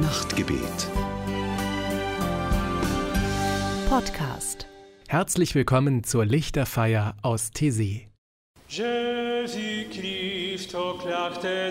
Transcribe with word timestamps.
Nachtgebet. 0.00 0.90
Podcast. 3.88 4.66
Herzlich 5.06 5.54
willkommen 5.54 6.02
zur 6.02 6.24
Lichterfeier 6.26 7.14
aus 7.22 7.52
Tessé. 7.54 8.08
Jésus 8.68 9.86
Christ, 9.92 10.74
ô 10.74 10.98
clarté 10.98 11.70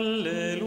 d'en 0.00 0.59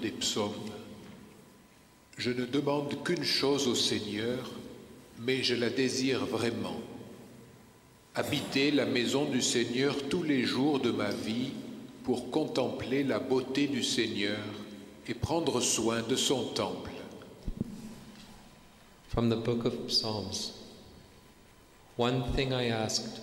des. 0.00 0.12
Je 2.16 2.30
ne 2.30 2.44
demande 2.44 3.02
qu'une 3.04 3.24
chose 3.24 3.68
au 3.68 3.74
Seigneur, 3.74 4.50
mais 5.20 5.42
je 5.42 5.54
la 5.54 5.70
désire 5.70 6.24
vraiment. 6.26 6.80
Habiter 8.14 8.70
la 8.70 8.86
maison 8.86 9.24
du 9.24 9.40
Seigneur 9.40 9.96
tous 10.08 10.22
les 10.22 10.42
jours 10.42 10.80
de 10.80 10.90
ma 10.90 11.10
vie 11.10 11.52
pour 12.04 12.30
contempler 12.30 13.04
la 13.04 13.18
beauté 13.18 13.66
du 13.66 13.82
Seigneur 13.82 14.40
et 15.06 15.14
prendre 15.14 15.60
soin 15.60 16.02
de 16.02 16.16
son 16.16 16.44
temple. 16.54 16.90
From 19.08 19.28
the 19.28 19.36
book 19.36 19.64
of 19.64 19.74
Psalms 19.88 20.52
One 21.96 22.32
thing 22.32 22.54
I 22.54 22.68
asked, 22.68 23.20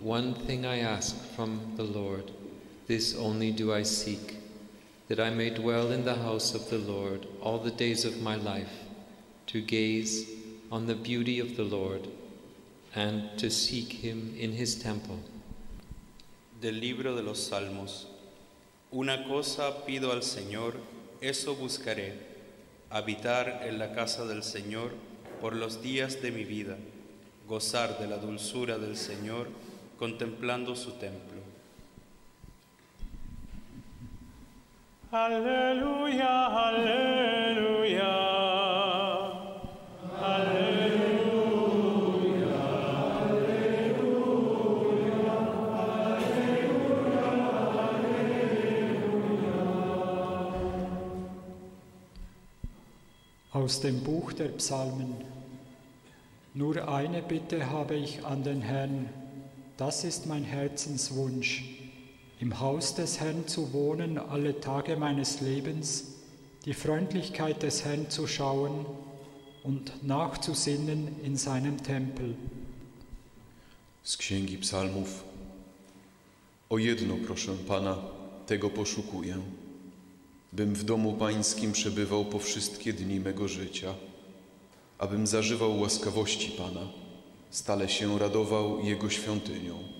one 0.00 0.34
thing 0.34 0.66
I 0.66 0.80
ask 0.80 1.14
from 1.36 1.60
the 1.76 1.84
Lord, 1.84 2.32
this 2.88 3.14
only 3.16 3.52
do 3.52 3.72
I 3.72 3.84
seek, 3.84 4.35
that 5.08 5.20
I 5.20 5.30
may 5.30 5.50
dwell 5.50 5.92
in 5.92 6.04
the 6.04 6.16
house 6.16 6.54
of 6.54 6.68
the 6.68 6.78
Lord 6.78 7.26
all 7.40 7.58
the 7.58 7.70
days 7.70 8.04
of 8.04 8.20
my 8.20 8.34
life, 8.34 8.72
to 9.46 9.60
gaze 9.60 10.28
on 10.70 10.86
the 10.86 10.94
beauty 10.94 11.38
of 11.38 11.56
the 11.56 11.64
Lord 11.64 12.08
and 12.94 13.38
to 13.38 13.50
seek 13.50 13.92
him 13.92 14.34
in 14.38 14.52
his 14.52 14.74
temple. 14.74 15.20
Del 16.60 16.80
libro 16.80 17.14
de 17.14 17.22
los 17.22 17.48
Salmos. 17.48 18.06
Una 18.92 19.24
cosa 19.28 19.84
pido 19.86 20.12
al 20.12 20.22
Señor, 20.22 20.74
eso 21.20 21.54
buscaré, 21.54 22.14
habitar 22.90 23.62
en 23.64 23.78
la 23.78 23.92
casa 23.94 24.24
del 24.24 24.42
Señor 24.42 24.90
por 25.40 25.54
los 25.54 25.82
días 25.82 26.22
de 26.22 26.30
mi 26.30 26.44
vida, 26.44 26.76
gozar 27.46 27.98
de 27.98 28.06
la 28.06 28.16
dulzura 28.16 28.78
del 28.78 28.96
Señor, 28.96 29.48
contemplando 29.98 30.74
su 30.74 30.92
templo. 30.92 31.35
Halleluja, 35.16 36.52
Halleluja. 36.52 38.14
Halleluja, 40.20 41.30
Halleluja, 43.16 44.18
Halleluja, 45.72 46.36
Aus 53.52 53.80
dem 53.80 54.04
Buch 54.04 54.34
der 54.34 54.48
Psalmen. 54.48 55.14
Nur 56.52 56.88
eine 56.88 57.22
Bitte 57.22 57.70
habe 57.70 57.94
ich 57.94 58.22
an 58.26 58.42
den 58.42 58.60
Herrn, 58.60 59.08
das 59.78 60.04
ist 60.04 60.26
mein 60.26 60.44
Herzenswunsch 60.44 61.85
im 62.40 62.60
Haus 62.60 62.94
des 62.94 63.20
Herrn 63.20 63.46
zu 63.46 63.72
wohnen 63.72 64.18
alle 64.18 64.60
Tage 64.60 64.96
meines 64.96 65.40
Lebens, 65.40 66.04
die 66.64 66.74
Freundlichkeit 66.74 67.62
des 67.62 67.84
Herrn 67.84 68.10
zu 68.10 68.26
schauen 68.26 68.84
und 69.62 70.02
nachzusinnen 70.02 71.16
in 71.24 71.36
seinem 71.36 71.82
Tempel. 71.82 72.34
Z 74.02 74.16
Księgi 74.16 74.58
Psalmów. 74.58 75.24
O 76.68 76.78
jedno 76.78 77.16
proszę 77.26 77.52
Pana, 77.68 77.96
tego 78.46 78.70
poszukuję, 78.70 79.36
bym 80.52 80.74
w 80.74 80.84
domu 80.84 81.12
Pańskim 81.12 81.72
przebywał 81.72 82.24
po 82.24 82.38
wszystkie 82.38 82.92
dni 82.92 83.20
mego 83.20 83.48
życia, 83.48 83.94
abym 84.98 85.26
zażywał 85.26 85.80
łaskawości 85.80 86.50
Pana, 86.50 86.88
stale 87.50 87.88
się 87.88 88.18
radował 88.18 88.80
Jego 88.84 89.10
świątynią. 89.10 89.95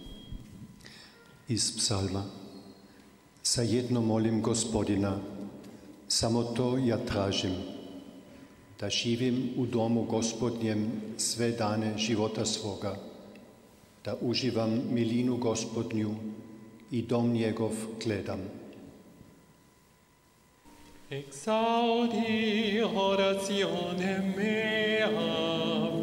Iz 1.48 1.76
psalma. 1.76 2.24
Za 3.44 3.62
jedno 3.62 4.00
molim 4.00 4.42
gospodina, 4.42 5.18
samo 6.08 6.42
to 6.42 6.78
ja 6.78 6.98
tražim, 7.06 7.54
da 8.80 8.90
živim 8.90 9.50
u 9.56 9.66
domu 9.66 10.02
gospodnjem 10.02 10.90
sve 11.16 11.50
dane 11.50 11.98
života 11.98 12.44
svoga, 12.44 12.96
da 14.04 14.16
uživam 14.20 14.82
milinu 14.90 15.36
gospodnju 15.36 16.14
i 16.90 17.02
dom 17.02 17.32
njegov 17.32 17.72
gledam. 18.04 18.40
Exaudi 21.10 22.82
orationem 22.94 24.34
meam, 24.36 25.95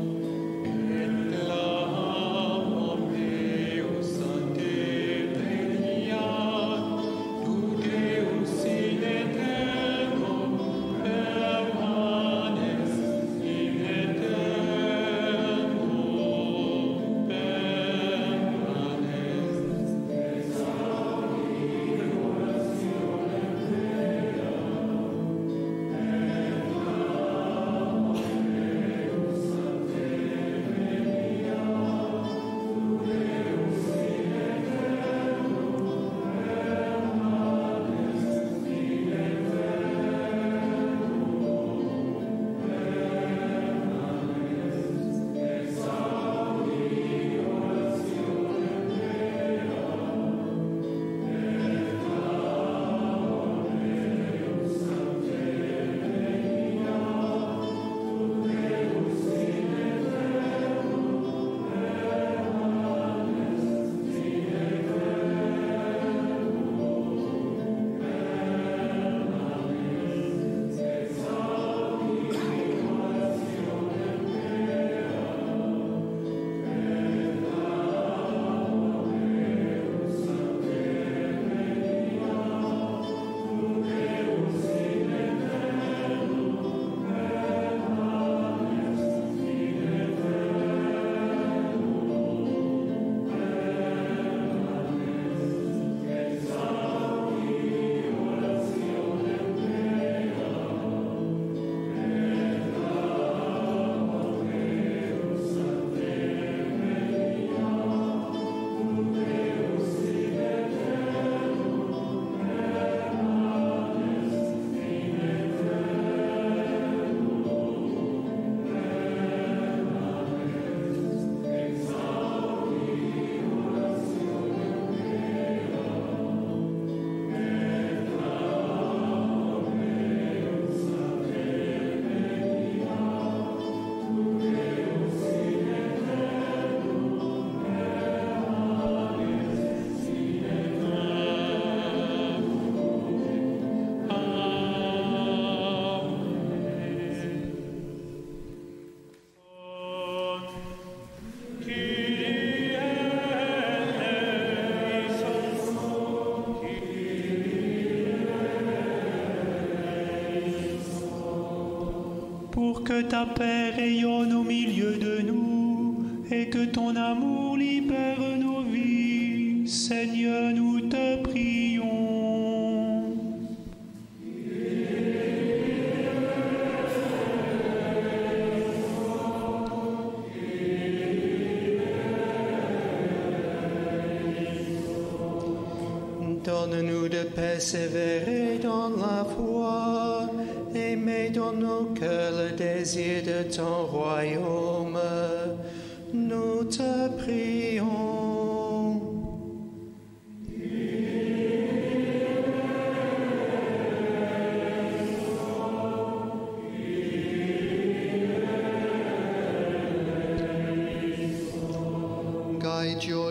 ta 163.10 163.26
paix 163.26 163.76
rayonne 163.78 164.33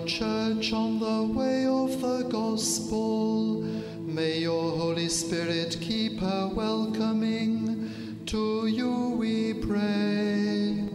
church 0.07 0.73
on 0.73 0.99
the 0.99 1.39
way 1.39 1.67
of 1.67 2.01
the 2.01 2.29
gospel. 2.29 3.63
May 4.01 4.39
your 4.39 4.77
Holy 4.77 5.09
Spirit 5.09 5.79
keep 5.81 6.21
her 6.21 6.51
welcoming. 6.55 8.23
To 8.27 8.67
you 8.67 9.17
we 9.19 9.55
pray. 9.55 10.93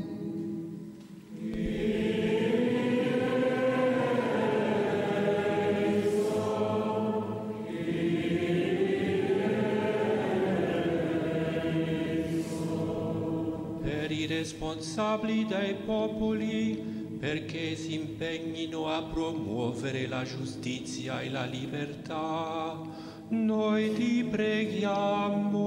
responsabili 14.47 15.45
dai 15.45 15.73
popoli 15.85 16.86
perché 17.27 17.75
si 17.75 17.93
impegnino 17.95 18.87
a 18.87 19.03
promuovere 19.03 20.07
la 20.07 20.23
giustizia 20.23 21.19
e 21.19 21.29
la 21.29 21.43
libertà. 21.43 22.79
Noi 23.27 23.93
ti 23.95 24.23
preghiamo. 24.23 25.65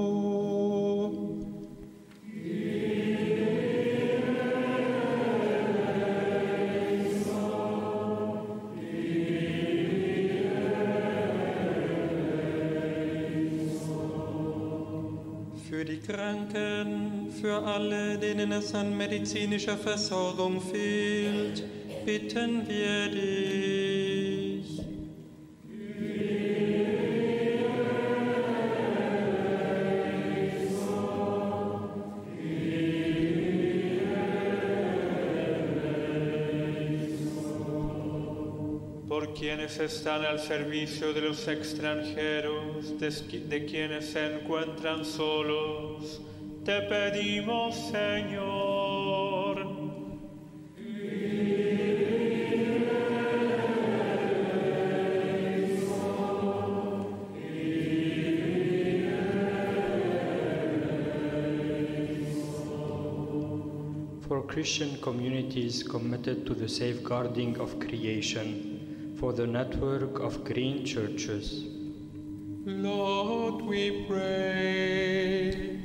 Für 15.81 15.85
die 15.85 16.01
Kranken, 16.01 17.31
für 17.41 17.65
alle, 17.65 18.19
denen 18.19 18.53
es 18.53 18.75
an 18.75 18.95
medizinischer 18.97 19.79
Versorgung 19.79 20.61
fehlt, 20.61 21.40
por 39.07 39.35
quienes 39.35 39.79
están 39.79 40.25
al 40.25 40.41
servicio 40.41 41.13
de 41.13 41.21
los 41.21 41.47
extranjeros, 41.47 42.99
de 42.99 43.65
quienes 43.67 44.07
se 44.07 44.35
encuentran 44.35 45.05
solos. 45.05 46.21
Te 46.65 46.81
pedimos, 46.83 47.77
Señor. 47.77 48.70
Christian 64.61 64.99
communities 65.01 65.83
committed 65.83 66.45
to 66.45 66.53
the 66.53 66.69
safeguarding 66.69 67.59
of 67.59 67.81
creation, 67.81 69.17
for 69.19 69.33
the 69.33 69.47
network 69.47 70.21
of 70.21 70.45
green 70.45 70.85
churches. 70.85 71.65
Lord, 72.67 73.63
we 73.63 74.05
pray. 74.07 75.79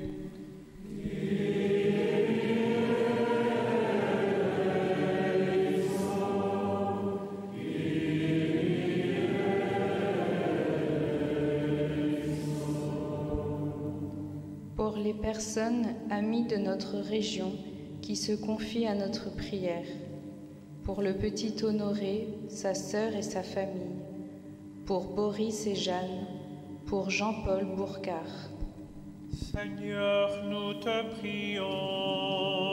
Pour 14.76 14.98
les 14.98 15.14
personnes 15.14 15.96
amies 16.12 16.44
de 16.44 16.58
notre 16.58 16.98
région 16.98 17.54
qui 18.06 18.16
se 18.16 18.34
confient 18.34 18.86
à 18.86 18.94
notre 18.94 19.36
prière, 19.36 19.88
pour 20.84 21.02
le 21.02 21.16
petit 21.16 21.56
Honoré, 21.64 22.28
sa 22.50 22.76
sœur 22.76 23.16
et 23.16 23.24
sa 23.24 23.42
famille, 23.42 23.98
pour 24.86 25.16
Boris 25.16 25.66
et 25.66 25.74
Jeanne, 25.74 26.28
pour 26.86 27.10
Jean-Paul 27.10 27.66
Bourcard. 27.76 28.52
Seigneur, 29.32 30.30
nous 30.46 30.76
te 30.76 31.16
prions. 31.16 32.65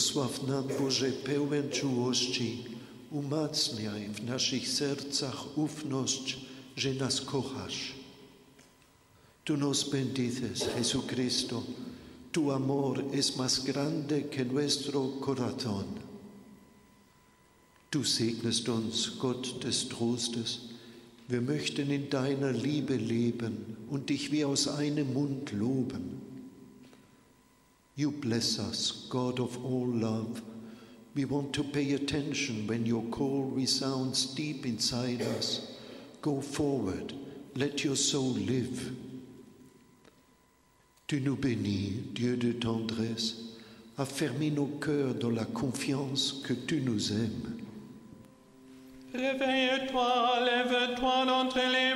Błogosław 0.00 0.46
nam, 0.48 0.64
Boże, 0.78 1.12
pełen 1.12 1.70
czułości. 1.70 2.64
Umacniaj 3.10 4.08
w 4.08 4.24
naszych 4.24 4.68
sercach 4.68 5.58
ufność, 5.58 6.38
że 6.76 6.94
nas 6.94 7.20
kochasz. 7.20 7.92
Tú 9.44 9.56
nos 9.56 9.90
bendices, 9.90 10.68
Jesucristo. 10.78 11.62
Tu 12.32 12.50
amor 12.50 13.04
es 13.12 13.36
más 13.36 13.64
grande 13.64 14.22
que 14.30 14.44
nuestro 14.44 15.20
corazón. 15.20 15.84
Du 17.90 18.04
segnest 18.04 18.68
uns, 18.68 19.18
Gott 19.18 19.62
des 19.64 19.88
Trostes. 19.88 20.60
Wir 21.28 21.42
möchten 21.42 21.90
in 21.90 22.08
deiner 22.08 22.52
Liebe 22.52 22.96
leben 22.96 23.76
und 23.90 24.08
dich 24.08 24.32
wie 24.32 24.46
aus 24.46 24.66
einem 24.66 25.12
Mund 25.12 25.52
loben. 25.52 26.19
You 28.00 28.12
bless 28.12 28.58
us, 28.58 29.06
God 29.10 29.40
of 29.40 29.62
all 29.62 29.86
love. 29.86 30.40
We 31.14 31.26
want 31.26 31.52
to 31.52 31.62
pay 31.62 31.92
attention 31.92 32.66
when 32.66 32.86
your 32.86 33.02
call 33.10 33.42
resounds 33.54 34.24
deep 34.34 34.64
inside 34.64 35.20
us. 35.20 35.76
Go 36.22 36.40
forward, 36.40 37.12
let 37.56 37.84
your 37.84 37.96
soul 37.96 38.30
live. 38.30 38.96
Tu 41.08 41.20
nous 41.20 41.36
bénis, 41.36 42.14
Dieu 42.14 42.38
de 42.38 42.52
tendresse, 42.52 43.34
affermis 43.98 44.50
nos 44.50 44.78
cœurs 44.80 45.12
dans 45.12 45.34
la 45.34 45.44
confiance 45.44 46.40
que 46.42 46.54
tu 46.54 46.80
nous 46.80 47.12
aimes. 47.12 47.58
Réveille-toi, 49.12 50.40
lève-toi 50.46 51.26
d'entre 51.26 51.58
les 51.58 51.89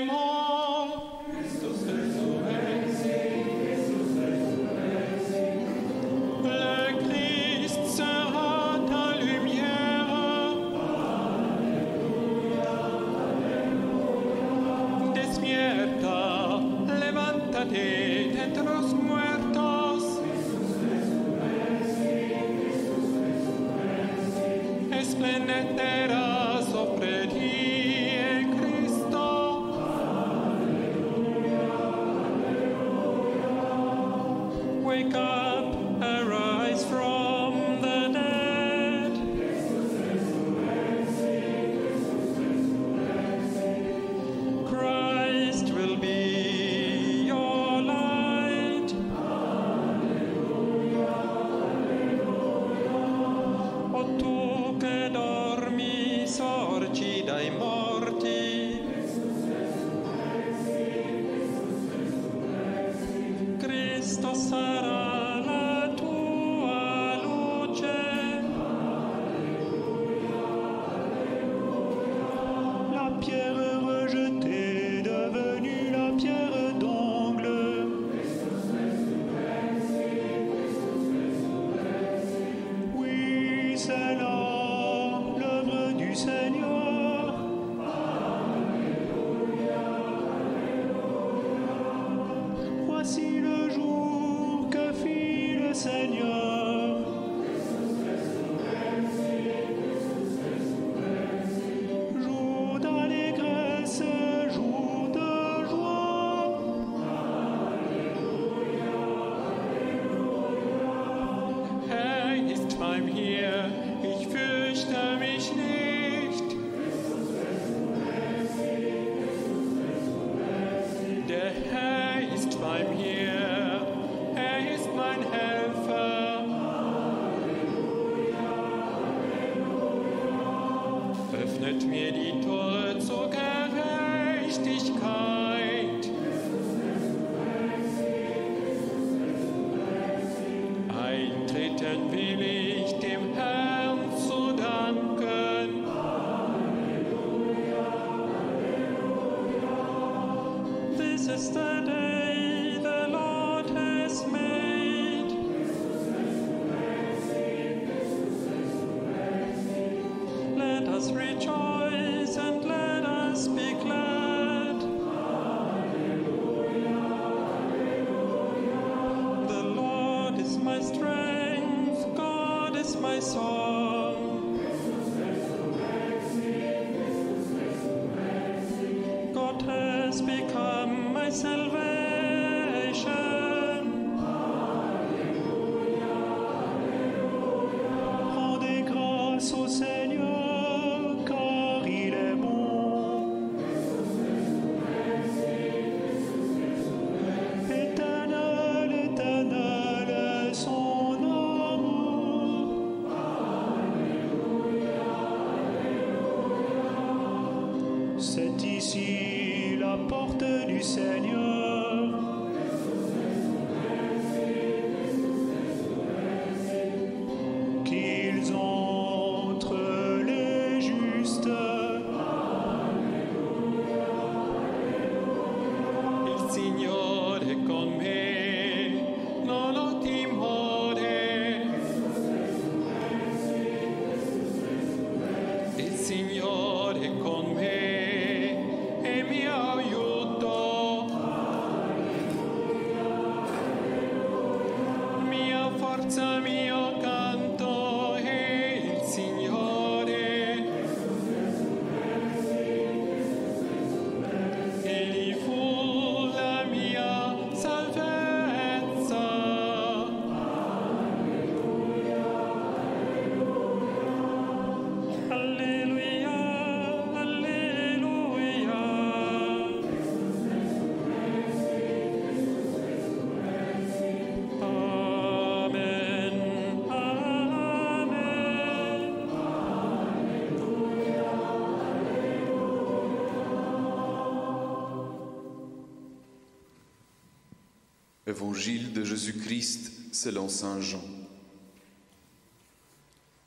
Évangile 288.34 288.92
de 288.92 289.04
Jésus-Christ 289.04 289.92
selon 290.10 290.48
Saint 290.48 290.80
Jean. 290.80 291.04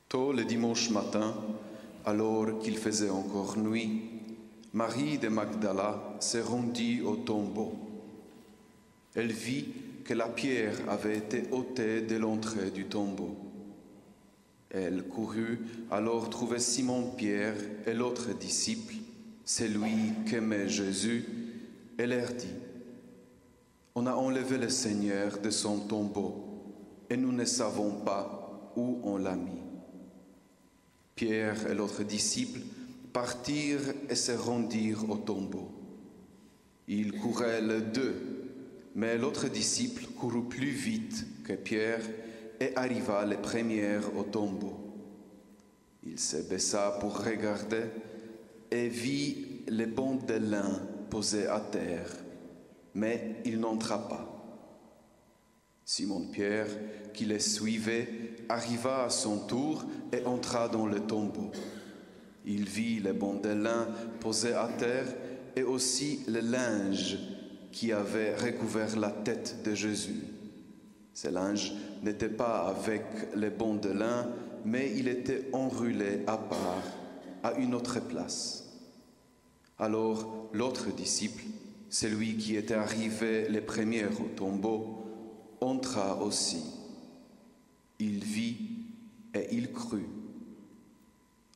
Tôt 0.08 0.32
le 0.32 0.46
dimanche 0.46 0.92
matin, 0.92 1.36
alors 2.06 2.60
qu'il 2.60 2.78
faisait 2.78 3.10
encore 3.10 3.58
nuit, 3.58 4.04
Marie 4.72 5.18
de 5.18 5.28
Magdala 5.28 6.16
se 6.22 6.38
rendit 6.38 7.02
au 7.02 7.18
tombeau. 7.18 7.78
Elle 9.14 9.34
vit 9.34 9.66
que 10.06 10.14
la 10.14 10.30
pierre 10.30 10.78
avait 10.88 11.18
été 11.18 11.44
ôtée 11.52 12.00
de 12.00 12.16
l'entrée 12.16 12.72
du 12.72 12.86
tombeau. 12.86 13.36
Elle 14.70 15.04
courut 15.04 15.60
alors 15.92 16.30
trouver 16.30 16.60
Simon-Pierre 16.60 17.58
et 17.86 17.94
l'autre 17.94 18.32
disciple, 18.32 18.94
celui 19.44 20.14
qu'aimait 20.30 20.70
Jésus, 20.70 21.26
et 22.00 22.08
leur 22.08 22.30
dit, 22.32 22.48
On 24.00 24.06
a 24.06 24.14
enlevé 24.14 24.60
le 24.60 24.70
Seigneur 24.70 25.40
de 25.40 25.50
son 25.50 25.80
tombeau, 25.80 26.46
et 27.10 27.18
nous 27.18 27.32
ne 27.32 27.46
savons 27.46 27.94
pas 28.06 28.72
où 28.76 29.00
on 29.02 29.18
l'a 29.18 29.36
mis. 29.36 29.64
Pierre 31.16 31.66
et 31.66 31.74
l'autre 31.74 32.04
disciple 32.04 32.60
partirent 33.12 33.96
et 34.08 34.14
se 34.14 34.34
rendirent 34.34 35.10
au 35.10 35.16
tombeau. 35.16 35.72
Ils 36.88 37.20
couraient 37.20 37.60
les 37.60 37.82
deux, 37.82 38.22
mais 38.94 39.18
l'autre 39.18 39.48
disciple 39.48 40.06
courut 40.16 40.48
plus 40.48 40.70
vite 40.70 41.26
que 41.44 41.54
Pierre 41.54 42.08
et 42.60 42.76
arriva 42.76 43.26
le 43.26 43.38
premier 43.38 43.98
au 44.16 44.22
tombeau. 44.22 44.78
Il 46.06 46.20
se 46.20 46.38
baissa 46.48 47.00
pour 47.00 47.18
regarder 47.26 47.86
et 48.70 48.90
vit 48.90 49.64
les 49.68 49.88
bandes 49.88 50.28
de 50.28 50.36
lin 50.36 50.84
posées 51.10 51.48
à 51.48 51.60
terre, 51.60 52.12
mais 52.98 53.36
il 53.46 53.60
n'entra 53.60 54.10
pas. 54.10 54.26
Simon-Pierre, 55.86 56.68
qui 57.14 57.26
les 57.26 57.40
suivait, 57.40 58.10
arriva 58.50 59.04
à 59.04 59.10
son 59.10 59.46
tour 59.46 59.86
et 60.12 60.26
entra 60.26 60.68
dans 60.68 60.88
le 60.88 61.00
tombeau. 61.02 61.52
Il 62.44 62.68
vit 62.68 63.00
les 63.00 63.14
bandes 63.14 63.44
de 63.44 63.50
lin 63.50 63.88
posées 64.20 64.54
à 64.54 64.68
terre 64.68 65.06
et 65.56 65.62
aussi 65.62 66.22
le 66.28 66.40
linge 66.40 67.20
qui 67.72 67.92
avait 67.92 68.36
recouvert 68.36 68.98
la 68.98 69.12
tête 69.12 69.62
de 69.64 69.76
Jésus. 69.76 70.24
Ce 71.14 71.28
linge 71.28 71.74
n'était 72.02 72.30
pas 72.30 72.68
avec 72.68 73.04
les 73.36 73.52
bandes 73.52 73.82
de 73.82 73.92
lin, 73.92 74.28
mais 74.66 74.92
il 74.96 75.08
était 75.08 75.50
enroulé 75.54 76.24
à 76.26 76.38
part, 76.38 76.84
à 77.44 77.54
une 77.54 77.76
autre 77.76 78.00
place. 78.00 78.64
Alors 79.78 80.50
l'autre 80.52 80.92
disciple, 80.96 81.44
celui 81.90 82.38
qui 82.38 82.56
était 82.56 82.74
arrivé 82.74 83.48
le 83.50 83.62
premier 83.62 84.06
au 84.06 84.30
tombeau, 84.36 85.06
entra 85.62 86.22
aussi. 86.22 86.64
Il 88.00 88.24
vit 88.24 88.58
et 89.34 89.48
il 89.52 89.72
crut. 89.72 90.08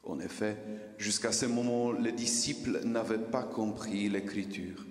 En 0.04 0.20
effet, 0.20 0.58
jusqu'à 0.98 1.32
ce 1.32 1.46
moment, 1.46 1.92
les 1.92 2.12
disciples 2.12 2.82
n'avaient 2.86 3.18
pas 3.18 3.44
compris 3.44 4.10
l'écriture 4.10 4.86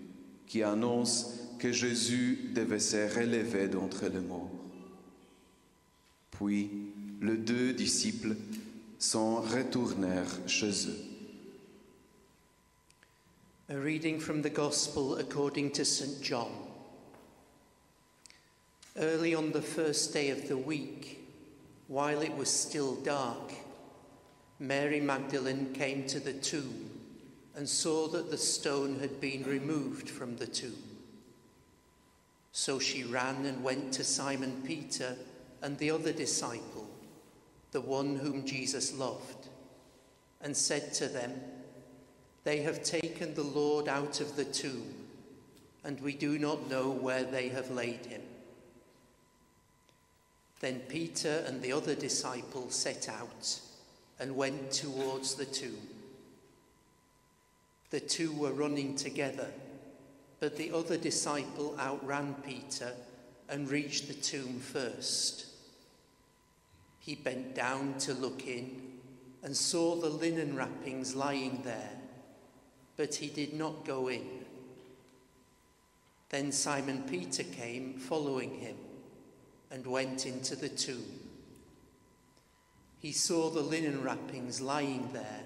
qui 0.46 0.62
annonce 0.62 1.40
que 1.59 1.72
Jésus 1.72 2.50
devait 2.55 2.79
se 2.79 3.18
relever 3.18 3.68
d'entre 3.68 4.07
les 4.07 4.20
morts. 4.20 4.50
Puis 6.31 6.70
les 7.20 7.37
deux 7.37 7.72
disciples 7.72 8.37
s'en 8.98 9.40
retournèrent 9.40 10.38
chez 10.46 10.70
eux. 10.88 11.10
A 13.70 13.76
reading 13.76 14.18
from 14.18 14.42
the 14.42 14.50
Gospel 14.50 15.18
according 15.18 15.70
to 15.72 15.85
St. 15.85 16.20
John. 16.20 16.50
Early 18.96 19.33
on 19.33 19.52
the 19.52 19.62
first 19.62 20.12
day 20.12 20.30
of 20.30 20.48
the 20.48 20.56
week, 20.56 21.24
while 21.87 22.20
it 22.20 22.37
was 22.37 22.50
still 22.50 22.96
dark, 22.96 23.52
Mary 24.59 24.98
Magdalene 25.00 25.72
came 25.72 26.04
to 26.09 26.18
the 26.18 26.33
tomb 26.33 26.90
and 27.54 27.68
saw 27.68 28.09
that 28.09 28.28
the 28.28 28.37
stone 28.37 28.98
had 28.98 29.20
been 29.20 29.44
removed 29.44 30.11
from 30.11 30.37
the 30.37 30.48
tomb. 30.48 30.83
So 32.50 32.80
she 32.80 33.04
ran 33.04 33.46
and 33.46 33.62
went 33.62 33.92
to 33.92 34.02
Simon 34.02 34.62
Peter 34.66 35.14
and 35.62 35.78
the 35.78 35.92
other 35.92 36.12
disciple, 36.12 36.90
the 37.70 37.83
one 37.83 38.16
whom 38.16 38.44
Jesus 38.44 38.98
loved, 38.98 39.46
and 40.40 40.56
said 40.56 40.92
to 40.94 41.06
them, 41.06 41.40
They 42.44 42.62
have 42.62 42.83
taken 42.83 43.35
the 43.35 43.42
Lord 43.42 43.88
out 43.88 44.20
of 44.20 44.37
the 44.37 44.44
tomb, 44.44 44.94
and 45.85 46.00
we 46.00 46.14
do 46.14 46.38
not 46.38 46.70
know 46.70 46.90
where 46.90 47.24
they 47.24 47.48
have 47.48 47.70
laid 47.70 48.07
him. 48.07 48.22
Then 50.61 50.81
Peter 50.88 51.42
and 51.46 51.62
the 51.62 51.72
other 51.72 51.94
disciple 51.94 52.70
set 52.70 53.09
out 53.09 53.61
and 54.18 54.37
went 54.37 54.70
towards 54.70 55.35
the 55.35 55.46
tomb. 55.46 55.88
The 57.90 58.00
two 58.00 58.33
were 58.33 58.53
running 58.53 58.94
together, 58.94 59.48
but 60.38 60.57
the 60.57 60.72
other 60.72 60.96
disciple 60.96 61.76
outran 61.79 62.35
Peter 62.44 62.92
and 63.48 63.68
reached 63.68 64.07
the 64.07 64.14
tomb 64.14 64.61
first. 64.61 65.46
He 67.00 67.14
bent 67.14 67.55
down 67.55 67.98
to 68.00 68.14
look 68.14 68.46
in 68.46 69.00
and 69.42 69.57
saw 69.57 69.96
the 69.96 70.11
linen 70.11 70.55
wrappings 70.55 71.16
lying 71.16 71.62
there, 71.64 71.90
but 73.00 73.14
he 73.14 73.28
did 73.28 73.54
not 73.54 73.86
go 73.86 74.08
in. 74.08 74.26
Then 76.28 76.52
Simon 76.52 77.02
Peter 77.08 77.44
came, 77.44 77.94
following 77.94 78.58
him, 78.58 78.76
and 79.70 79.86
went 79.86 80.26
into 80.26 80.54
the 80.54 80.68
tomb. 80.68 81.18
He 82.98 83.12
saw 83.12 83.48
the 83.48 83.62
linen 83.62 84.04
wrappings 84.04 84.60
lying 84.60 85.08
there 85.14 85.44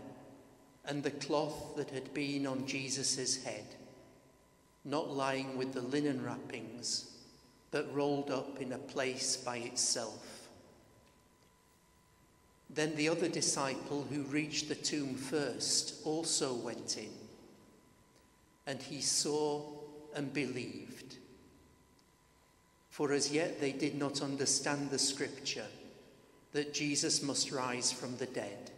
and 0.85 1.05
the 1.05 1.13
cloth 1.13 1.77
that 1.77 1.91
had 1.91 2.13
been 2.13 2.45
on 2.45 2.67
Jesus' 2.67 3.45
head, 3.45 3.77
not 4.85 5.15
lying 5.15 5.57
with 5.57 5.75
the 5.75 5.83
linen 5.83 6.25
wrappings, 6.25 7.13
but 7.71 7.95
rolled 7.95 8.33
up 8.33 8.61
in 8.61 8.73
a 8.73 8.79
place 8.79 9.37
by 9.37 9.59
itself. 9.59 10.49
Then 12.69 12.97
the 12.97 13.09
other 13.09 13.29
disciple 13.29 14.09
who 14.11 14.23
reached 14.23 14.69
the 14.69 14.75
tomb 14.75 15.15
first 15.15 16.05
also 16.05 16.53
went 16.53 16.99
in, 16.99 17.24
and 18.67 18.81
he 18.81 19.01
saw 19.01 19.63
and 20.15 20.33
believed. 20.33 21.17
For 22.91 23.13
as 23.13 23.33
yet 23.33 23.61
they 23.61 23.73
did 23.73 23.97
not 23.97 24.23
understand 24.23 24.91
the 24.91 24.99
scripture 24.99 25.67
that 26.53 26.73
Jesus 26.73 27.23
must 27.23 27.51
rise 27.51 27.91
from 27.91 28.17
the 28.17 28.27
dead. 28.27 28.71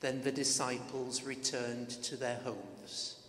Then 0.00 0.22
the 0.22 0.32
disciples 0.32 1.22
returned 1.22 1.90
to 1.90 2.16
their 2.16 2.40
homes. 2.44 3.21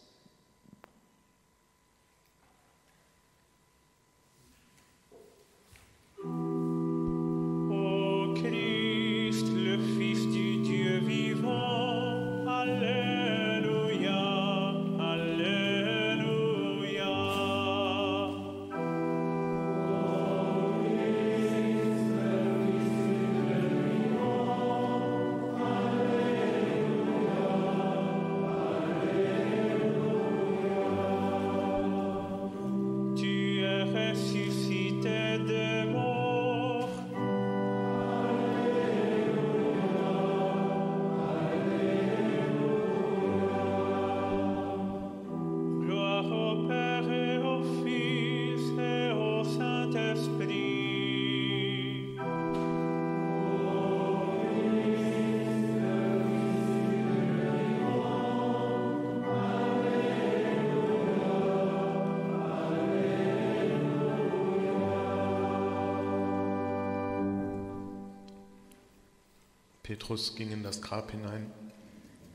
Petrus 69.84 70.36
ging 70.36 70.52
in 70.52 70.64
das 70.64 70.82
Grab 70.82 71.12
hinein. 71.12 71.52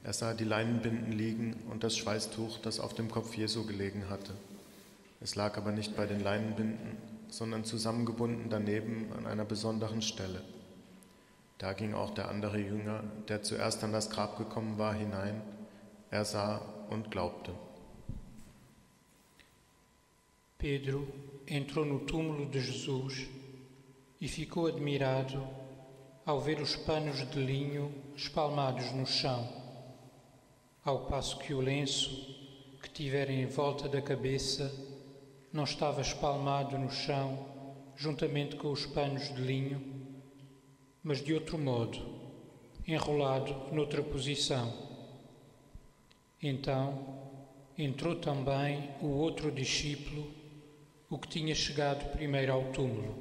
Er 0.05 0.13
sah 0.13 0.35
die 0.35 0.45
Leinenbinden 0.45 1.13
liegen 1.13 1.55
und 1.71 1.83
das 1.83 1.97
Schweißtuch, 1.97 2.59
das 2.59 2.79
auf 2.79 2.93
dem 2.93 3.11
Kopf 3.11 3.35
Jesu 3.35 3.67
gelegen 3.67 4.11
hatte. 4.11 4.35
Es 5.21 5.35
lag 5.35 5.57
aber 5.57 5.73
nicht 5.73 5.97
bei 5.97 6.07
den 6.07 6.21
Leinenbinden, 6.21 6.99
sondern 7.29 7.65
zusammengebunden 7.65 8.51
daneben 8.51 9.11
an 9.17 9.27
einer 9.27 9.47
besonderen 9.47 10.03
Stelle. 10.03 10.43
Da 11.57 11.73
ging 11.73 11.95
auch 11.95 12.15
der 12.15 12.29
andere 12.29 12.59
Jünger, 12.59 13.03
der 13.29 13.43
zuerst 13.43 13.83
an 13.83 13.93
das 13.93 14.11
Grab 14.11 14.39
gekommen 14.39 14.79
war, 14.79 14.95
hinein. 14.95 15.41
Er 16.11 16.25
sah 16.25 16.61
und 16.91 17.11
glaubte. 17.11 17.53
Pedro 20.59 21.07
entrou 21.47 21.85
no 21.85 22.01
túmulo 22.01 22.45
de 22.47 22.61
Jesus 22.61 23.27
e 24.21 24.27
ficou 24.27 24.67
admirado 24.67 25.58
ao 26.29 26.39
ver 26.39 26.61
os 26.61 26.77
panos 26.77 27.27
de 27.31 27.41
linho 27.41 27.91
espalmados 28.15 28.93
no 28.93 29.07
chão, 29.07 29.49
ao 30.85 31.07
passo 31.07 31.39
que 31.39 31.55
o 31.55 31.61
lenço 31.63 32.11
que 32.83 32.91
tivera 32.91 33.33
em 33.33 33.47
volta 33.47 33.89
da 33.89 34.03
cabeça 34.03 34.71
não 35.51 35.65
estava 35.65 36.03
espalmado 36.03 36.77
no 36.77 36.91
chão 36.91 37.47
juntamente 37.97 38.57
com 38.57 38.71
os 38.71 38.85
panos 38.85 39.35
de 39.35 39.41
linho, 39.41 39.83
mas 41.03 41.25
de 41.25 41.33
outro 41.33 41.57
modo, 41.57 41.99
enrolado 42.87 43.75
noutra 43.75 44.03
posição. 44.03 44.71
Então 46.43 47.23
entrou 47.79 48.17
também 48.17 48.91
o 49.01 49.07
outro 49.07 49.51
discípulo 49.51 50.31
o 51.09 51.17
que 51.17 51.29
tinha 51.29 51.55
chegado 51.55 52.13
primeiro 52.13 52.53
ao 52.53 52.65
túmulo. 52.65 53.17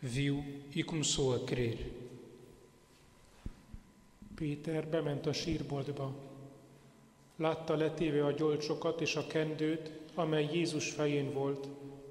Viu 0.00 0.42
e 0.74 0.82
começou 0.82 1.34
a 1.34 1.40
crer. 1.40 1.97
Péter 4.38 4.88
bement 4.88 5.26
a 5.26 5.32
sírboltba. 5.32 6.14
Látta 7.36 7.76
letéve 7.76 8.24
a 8.24 8.32
gyolcsokat 8.32 9.00
és 9.00 9.16
a 9.16 9.26
kendőt, 9.26 9.90
amely 10.14 10.48
Jézus 10.52 10.90
fején 10.90 11.32
volt, 11.32 11.68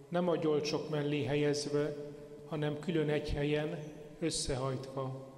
nem 0.09 0.27
a 0.27 0.37
gyolcsok 0.37 0.89
mellé 0.89 1.23
helyezve, 1.23 1.95
hanem 2.45 2.79
külön 2.79 3.09
egy 3.09 3.29
helyen, 3.29 3.79
összehajtva. 4.19 5.33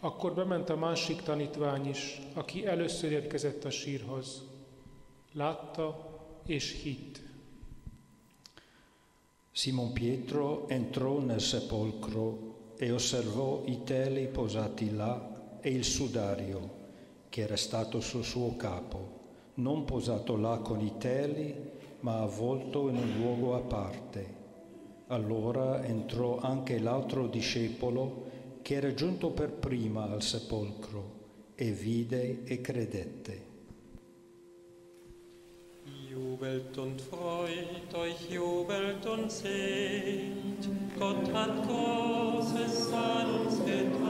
Akkor 0.00 0.34
bement 0.34 0.68
a 0.68 0.76
másik 0.76 1.22
tanítvány 1.22 1.88
is, 1.88 2.20
aki 2.34 2.66
először 2.66 3.12
érkezett 3.12 3.64
a 3.64 3.70
sírhoz. 3.70 4.42
Látta 5.32 6.08
és 6.46 6.82
hitt. 6.82 7.20
Simon 9.52 9.92
Pietro 9.92 10.64
entrò 10.68 11.18
nel 11.18 11.38
sepolcro 11.38 12.38
e 12.78 12.92
osservò 12.92 13.62
i 13.66 13.78
teli 13.84 14.26
posati 14.26 14.90
là 14.90 15.37
e 15.60 15.70
il 15.70 15.84
sudario 15.84 16.86
che 17.28 17.42
era 17.42 17.56
stato 17.56 18.00
sul 18.00 18.24
suo 18.24 18.56
capo, 18.56 19.16
non 19.54 19.84
posato 19.84 20.36
là 20.36 20.58
con 20.58 20.80
i 20.80 20.94
teli, 20.98 21.54
ma 22.00 22.20
avvolto 22.20 22.88
in 22.88 22.96
un 22.96 23.18
luogo 23.18 23.54
a 23.54 23.60
parte. 23.60 24.36
Allora 25.08 25.84
entrò 25.84 26.38
anche 26.38 26.78
l'altro 26.78 27.26
discepolo 27.26 28.26
che 28.62 28.74
era 28.74 28.92
giunto 28.92 29.30
per 29.30 29.52
prima 29.52 30.10
al 30.10 30.22
sepolcro 30.22 31.16
e 31.54 31.70
vide 31.72 32.44
e 32.44 32.60
credette. 32.60 33.46
Jubelt 36.08 36.76
und 36.76 37.00
freut 37.00 37.94
euch, 37.94 38.28
jubelt 38.30 39.04
und 39.06 39.30
singt. 39.30 40.68
Gott 40.98 41.32
hat 41.32 41.66
Großes 41.66 42.92
an 42.92 43.40
uns 43.40 43.64
getan. 43.64 44.07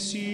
Sina 0.00 0.29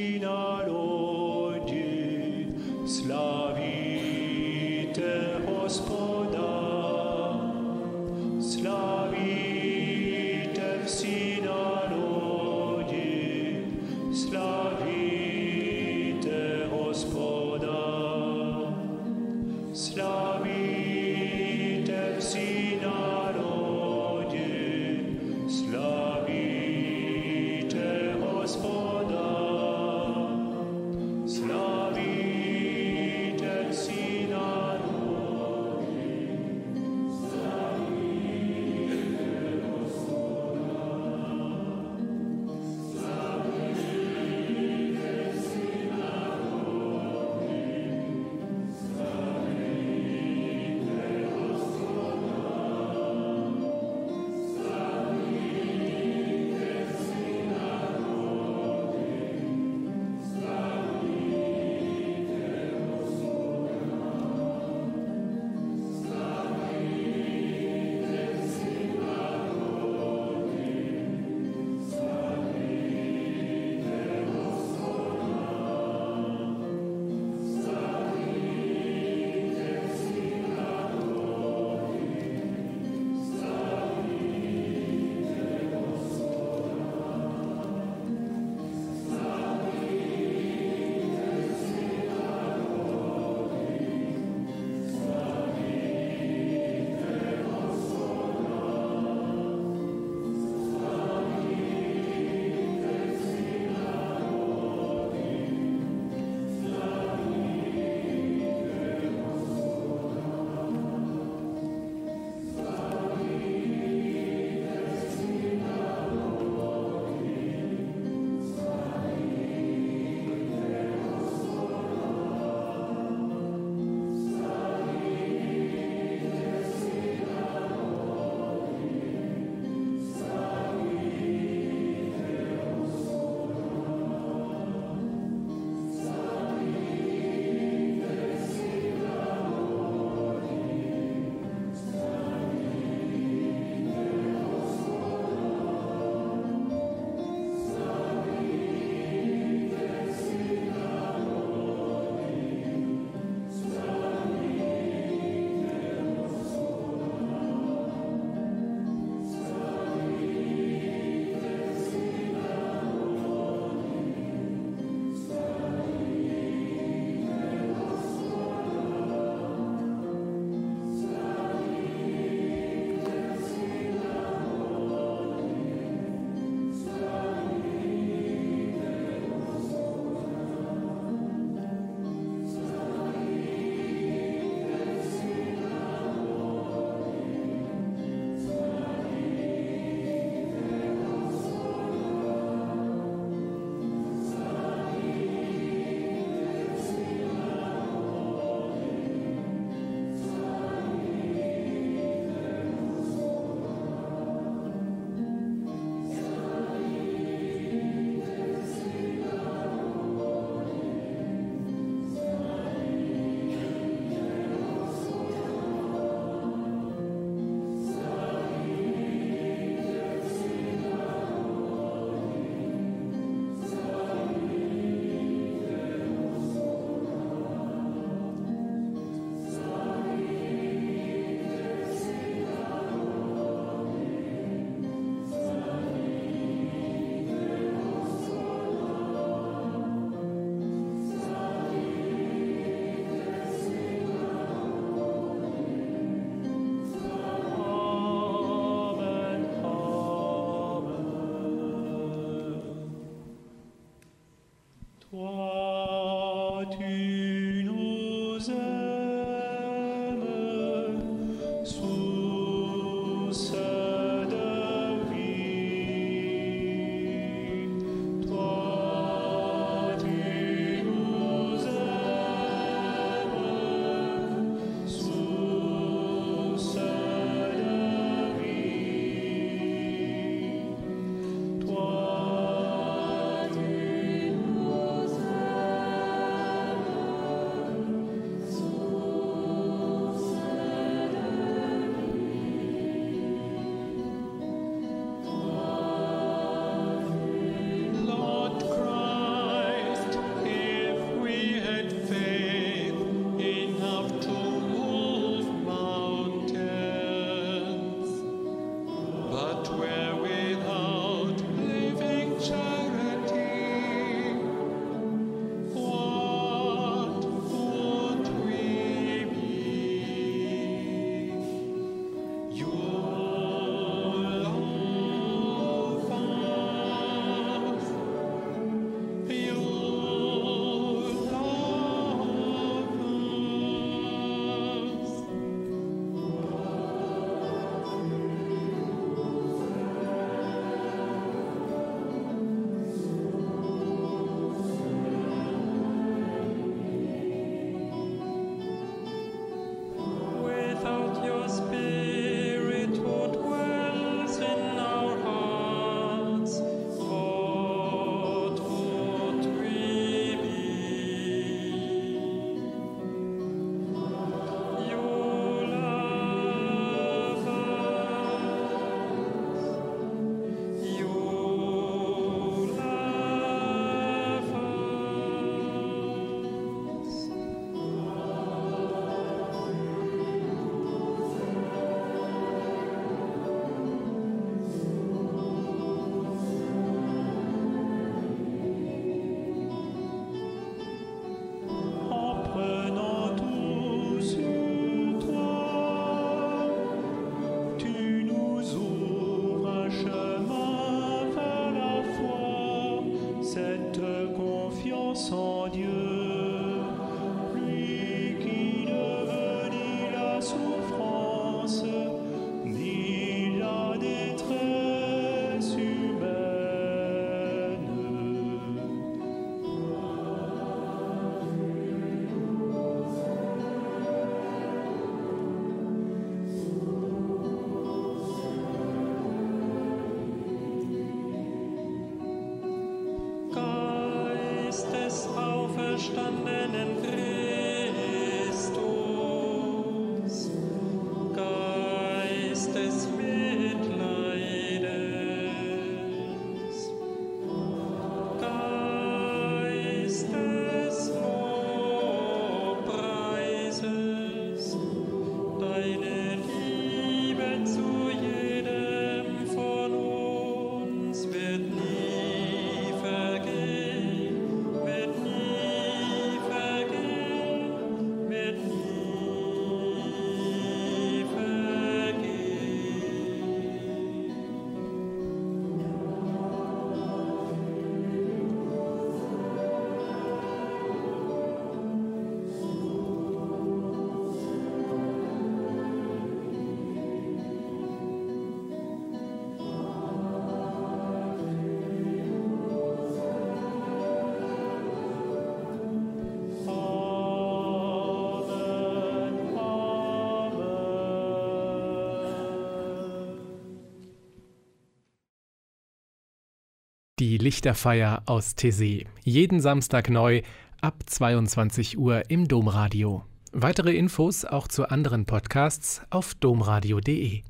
Die 507.27 507.39
Lichterfeier 507.39 508.23
aus 508.27 508.57
Tessé. 508.57 509.05
Jeden 509.25 509.61
Samstag 509.61 510.11
neu 510.11 510.43
ab 510.81 511.03
22 511.07 511.99
Uhr 511.99 512.31
im 512.31 512.47
Domradio. 512.47 513.25
Weitere 513.51 513.97
Infos 513.97 514.45
auch 514.45 514.69
zu 514.69 514.91
anderen 514.91 515.27
Podcasts 515.27 516.03
auf 516.11 516.37
domradio.de. 516.37 517.43